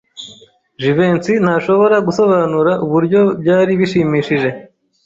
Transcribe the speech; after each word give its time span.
Jivency 0.81 1.33
ntashobora 1.43 1.95
gusobanura 2.07 2.71
uburyo 2.85 3.21
byari 3.41 3.71
bishimishije. 3.79 4.49